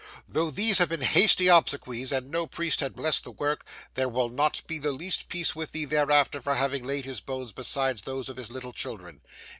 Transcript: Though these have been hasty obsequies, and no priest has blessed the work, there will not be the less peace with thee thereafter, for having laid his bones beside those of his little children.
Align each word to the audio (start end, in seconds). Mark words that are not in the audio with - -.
Though 0.27 0.49
these 0.49 0.79
have 0.79 0.89
been 0.89 1.03
hasty 1.03 1.47
obsequies, 1.47 2.11
and 2.11 2.31
no 2.31 2.47
priest 2.47 2.79
has 2.79 2.89
blessed 2.89 3.23
the 3.23 3.29
work, 3.29 3.63
there 3.93 4.09
will 4.09 4.29
not 4.29 4.63
be 4.65 4.79
the 4.79 4.91
less 4.93 5.21
peace 5.21 5.55
with 5.55 5.73
thee 5.73 5.85
thereafter, 5.85 6.41
for 6.41 6.55
having 6.55 6.83
laid 6.83 7.05
his 7.05 7.21
bones 7.21 7.51
beside 7.51 7.99
those 7.99 8.27
of 8.27 8.37
his 8.37 8.49
little 8.49 8.73
children. 8.73 9.21